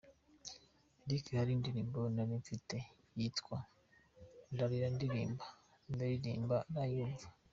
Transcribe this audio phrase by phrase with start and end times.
[1.07, 2.77] Lick hari indirimbo nari mfite
[3.17, 3.69] yitwaga
[4.53, 5.45] ndarira ndirimba
[5.93, 7.27] ndayiririmba arayumva.